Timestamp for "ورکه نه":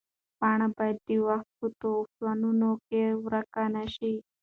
3.25-3.85